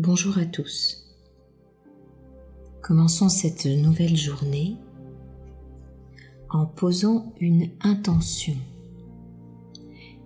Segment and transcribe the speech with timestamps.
[0.00, 1.08] Bonjour à tous.
[2.82, 4.76] Commençons cette nouvelle journée
[6.50, 8.54] en posant une intention.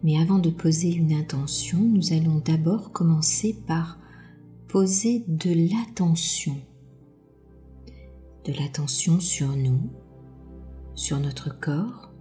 [0.03, 3.98] Mais avant de poser une intention, nous allons d'abord commencer par
[4.68, 6.61] poser de l'attention.
[8.45, 9.89] De l'attention sur nous,
[10.95, 12.12] sur notre corps,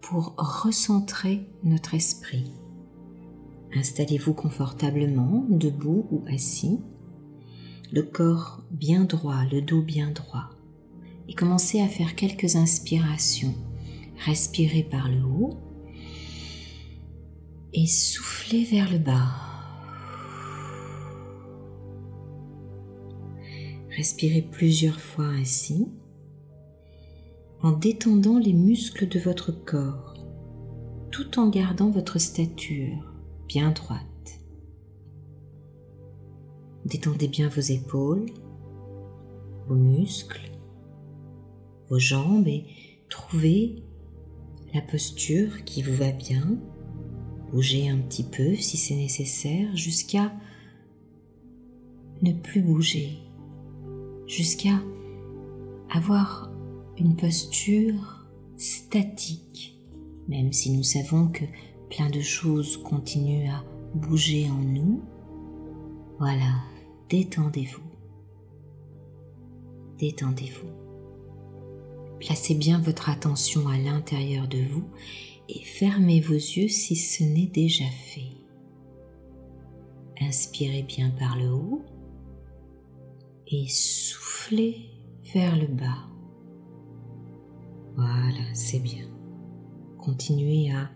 [0.00, 2.50] pour recentrer notre esprit.
[3.74, 6.80] Installez-vous confortablement, debout ou assis,
[7.90, 10.50] le corps bien droit, le dos bien droit,
[11.28, 13.54] et commencez à faire quelques inspirations.
[14.24, 15.58] Respirez par le haut
[17.72, 19.30] et soufflez vers le bas.
[23.96, 25.88] Respirez plusieurs fois ainsi
[27.62, 30.14] en détendant les muscles de votre corps
[31.10, 33.11] tout en gardant votre stature
[33.60, 34.40] droite.
[36.84, 38.26] Détendez bien vos épaules,
[39.68, 40.50] vos muscles,
[41.88, 42.64] vos jambes et
[43.08, 43.82] trouvez
[44.74, 46.58] la posture qui vous va bien.
[47.52, 50.32] Bougez un petit peu si c'est nécessaire jusqu'à
[52.22, 53.18] ne plus bouger,
[54.26, 54.80] jusqu'à
[55.90, 56.50] avoir
[56.96, 59.78] une posture statique,
[60.28, 61.44] même si nous savons que
[61.94, 65.02] plein de choses continuent à bouger en nous.
[66.18, 66.54] Voilà,
[67.10, 67.82] détendez-vous.
[69.98, 70.68] Détendez-vous.
[72.18, 74.84] Placez bien votre attention à l'intérieur de vous
[75.50, 78.32] et fermez vos yeux si ce n'est déjà fait.
[80.20, 81.82] Inspirez bien par le haut
[83.48, 84.88] et soufflez
[85.34, 86.08] vers le bas.
[87.96, 89.04] Voilà, c'est bien.
[89.98, 90.90] Continuez à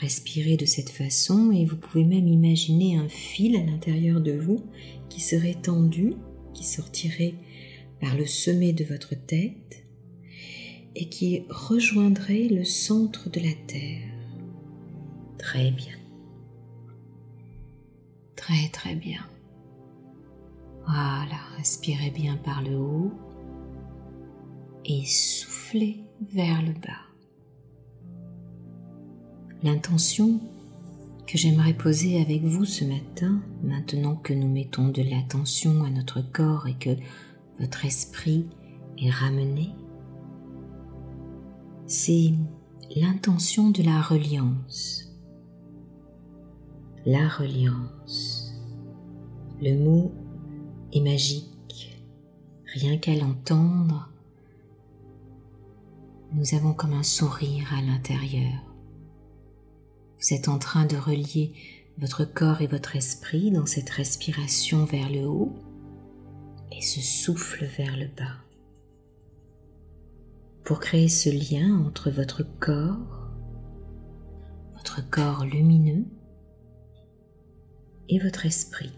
[0.00, 4.64] Respirez de cette façon et vous pouvez même imaginer un fil à l'intérieur de vous
[5.10, 6.14] qui serait tendu,
[6.54, 7.34] qui sortirait
[8.00, 9.84] par le sommet de votre tête
[10.96, 14.08] et qui rejoindrait le centre de la Terre.
[15.36, 15.98] Très bien.
[18.36, 19.20] Très très bien.
[20.86, 23.12] Voilà, respirez bien par le haut
[24.86, 26.00] et soufflez
[26.32, 27.09] vers le bas.
[29.62, 30.40] L'intention
[31.26, 36.22] que j'aimerais poser avec vous ce matin, maintenant que nous mettons de l'attention à notre
[36.22, 36.96] corps et que
[37.58, 38.46] votre esprit
[38.96, 39.68] est ramené,
[41.86, 42.32] c'est
[42.96, 45.12] l'intention de la reliance.
[47.04, 48.54] La reliance.
[49.60, 50.10] Le mot
[50.94, 52.02] est magique.
[52.64, 54.08] Rien qu'à l'entendre,
[56.32, 58.69] nous avons comme un sourire à l'intérieur.
[60.20, 61.52] Vous êtes en train de relier
[61.96, 65.54] votre corps et votre esprit dans cette respiration vers le haut
[66.72, 68.36] et ce souffle vers le bas.
[70.64, 73.30] Pour créer ce lien entre votre corps,
[74.74, 76.04] votre corps lumineux
[78.08, 78.92] et votre esprit.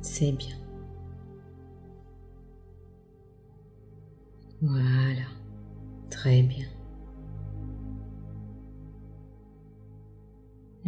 [0.00, 0.56] C'est bien.
[4.60, 5.26] Voilà,
[6.08, 6.66] très bien.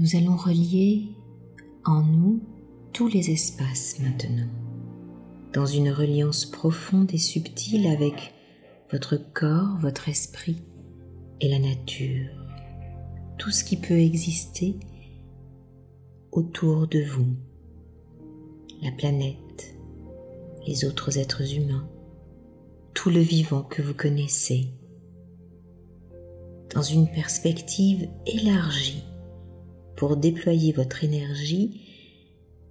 [0.04, 1.08] Nous allons relier
[1.86, 2.42] en nous
[2.92, 4.50] tous les espaces maintenant,
[5.54, 8.34] dans une reliance profonde et subtile avec
[8.92, 10.62] votre corps, votre esprit
[11.40, 12.28] et la nature,
[13.38, 14.76] tout ce qui peut exister
[16.32, 17.34] autour de vous,
[18.82, 19.74] la planète,
[20.66, 21.88] les autres êtres humains,
[22.92, 24.68] tout le vivant que vous connaissez,
[26.74, 29.02] dans une perspective élargie
[30.06, 31.80] pour déployer votre énergie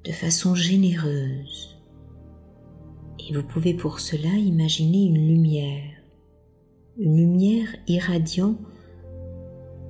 [0.03, 1.79] de façon généreuse.
[3.17, 5.95] Et vous pouvez pour cela imaginer une lumière,
[6.99, 8.55] une lumière irradiant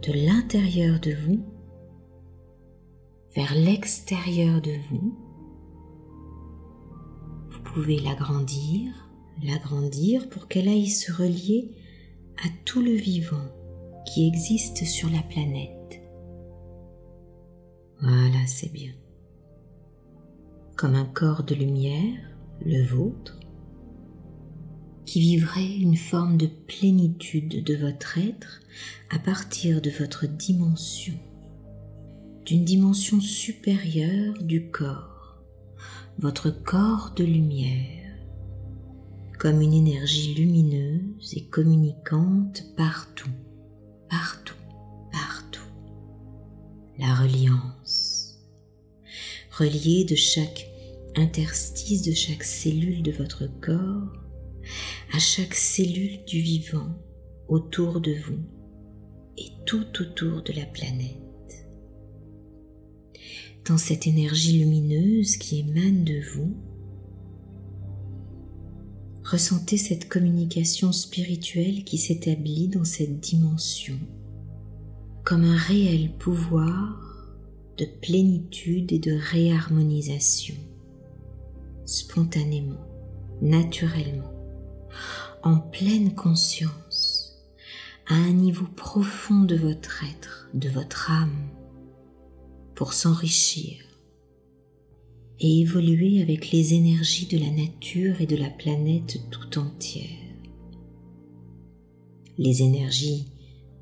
[0.03, 1.43] de l'intérieur de vous
[3.35, 5.13] vers l'extérieur de vous.
[7.49, 9.09] Vous pouvez l'agrandir,
[9.43, 11.71] l'agrandir pour qu'elle aille se relier
[12.37, 13.49] à tout le vivant
[14.05, 15.82] qui existe sur la planète.
[18.45, 18.91] C'est bien.
[20.75, 22.19] Comme un corps de lumière,
[22.65, 23.39] le vôtre,
[25.05, 28.61] qui vivrait une forme de plénitude de votre être
[29.09, 31.13] à partir de votre dimension,
[32.45, 35.43] d'une dimension supérieure du corps,
[36.17, 38.11] votre corps de lumière,
[39.39, 43.29] comme une énergie lumineuse et communicante partout,
[44.09, 44.55] partout,
[45.11, 45.61] partout.
[46.97, 48.02] La reliance
[49.57, 50.69] relié de chaque
[51.15, 54.13] interstice de chaque cellule de votre corps
[55.13, 56.97] à chaque cellule du vivant
[57.47, 58.39] autour de vous
[59.37, 61.67] et tout autour de la planète.
[63.65, 66.55] Dans cette énergie lumineuse qui émane de vous,
[69.23, 73.99] ressentez cette communication spirituelle qui s'établit dans cette dimension
[75.23, 77.02] comme un réel pouvoir
[77.77, 80.55] de plénitude et de réharmonisation,
[81.85, 82.85] spontanément,
[83.41, 84.31] naturellement,
[85.43, 87.43] en pleine conscience,
[88.07, 91.49] à un niveau profond de votre être, de votre âme,
[92.75, 93.77] pour s'enrichir
[95.39, 100.07] et évoluer avec les énergies de la nature et de la planète tout entière.
[102.37, 103.27] Les énergies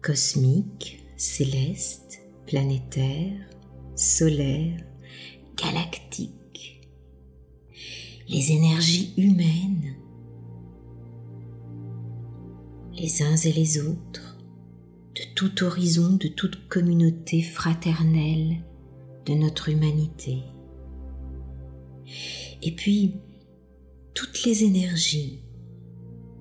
[0.02, 3.51] cosmiques, célestes, planétaires,
[3.96, 4.84] solaires,
[5.58, 6.82] galactiques,
[8.28, 9.96] les énergies humaines,
[12.98, 14.38] les uns et les autres,
[15.16, 18.64] de tout horizon, de toute communauté fraternelle
[19.26, 20.44] de notre humanité.
[22.62, 23.16] Et puis,
[24.14, 25.42] toutes les énergies,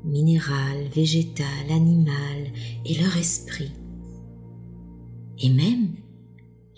[0.05, 2.53] minérales, végétales, animales
[2.85, 3.73] et leur esprit,
[5.39, 6.00] et même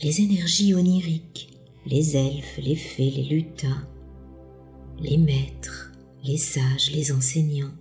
[0.02, 1.56] les énergies oniriques,
[1.86, 3.86] les elfes, les fées, les lutins,
[4.98, 5.92] les maîtres,
[6.24, 7.74] les sages, les enseignants,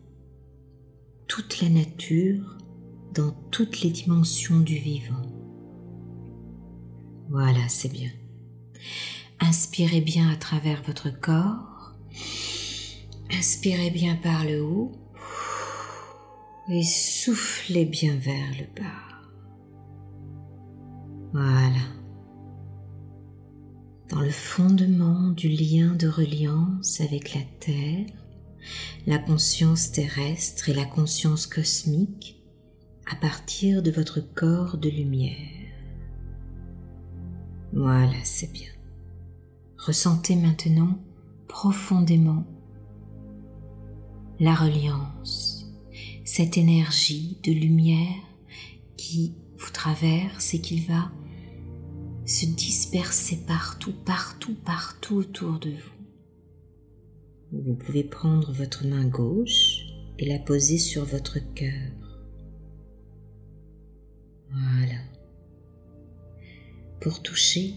[1.27, 2.57] toute la nature
[3.13, 5.21] dans toutes les dimensions du vivant.
[7.29, 8.11] Voilà, c'est bien.
[9.39, 11.95] Inspirez bien à travers votre corps.
[13.31, 14.91] Inspirez bien par le haut
[16.69, 19.11] et soufflez bien vers le bas.
[21.33, 22.00] Voilà.
[24.11, 28.05] Dans le fondement du lien de reliance avec la Terre,
[29.07, 32.43] la conscience terrestre et la conscience cosmique
[33.09, 35.37] à partir de votre corps de lumière.
[37.71, 38.67] Voilà, c'est bien.
[39.77, 40.99] Ressentez maintenant
[41.47, 42.45] profondément
[44.41, 45.71] la reliance,
[46.25, 48.17] cette énergie de lumière
[48.97, 51.13] qui vous traverse et qui va
[52.31, 56.01] se disperser partout, partout, partout autour de vous.
[57.51, 59.85] Vous pouvez prendre votre main gauche
[60.17, 61.91] et la poser sur votre cœur.
[64.49, 64.99] Voilà.
[67.01, 67.75] Pour toucher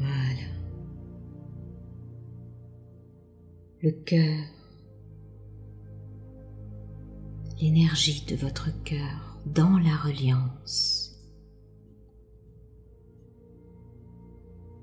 [0.00, 0.48] voilà.
[3.82, 4.44] Le cœur.
[7.60, 10.89] L'énergie de votre cœur dans la reliance.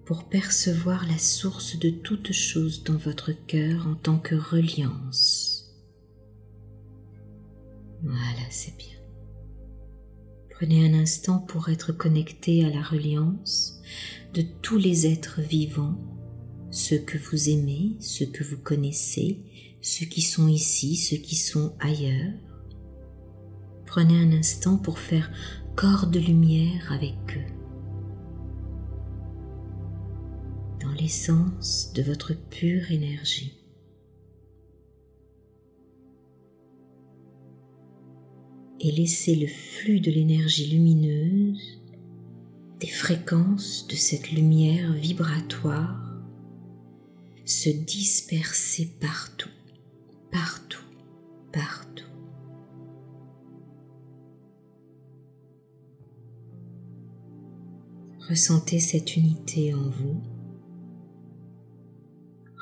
[0.07, 5.75] Pour percevoir la source de toute chose dans votre cœur en tant que reliance.
[8.03, 8.95] Voilà, c'est bien.
[10.49, 13.81] Prenez un instant pour être connecté à la reliance
[14.33, 15.99] de tous les êtres vivants,
[16.71, 19.41] ceux que vous aimez, ceux que vous connaissez,
[19.81, 22.33] ceux qui sont ici, ceux qui sont ailleurs.
[23.85, 25.29] Prenez un instant pour faire
[25.75, 27.56] corps de lumière avec eux.
[30.99, 33.53] L'essence de votre pure énergie.
[38.79, 41.81] Et laissez le flux de l'énergie lumineuse
[42.79, 46.07] des fréquences de cette lumière vibratoire
[47.45, 49.49] se disperser partout,
[50.31, 50.83] partout,
[51.53, 52.03] partout.
[58.29, 60.21] Ressentez cette unité en vous.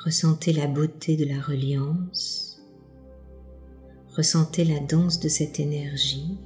[0.06, 2.62] Ressentez la beauté de la reliance.
[4.16, 6.38] Ressentez la danse de cette énergie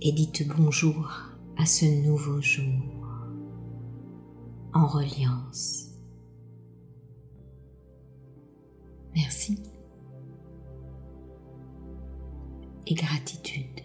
[0.00, 1.08] et dites bonjour
[1.56, 3.20] à ce nouveau jour
[4.74, 5.92] en reliance.
[9.14, 9.62] Merci
[12.88, 13.80] et gratitude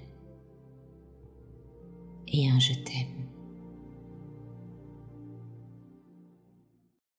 [2.28, 3.27] et un je t'aime.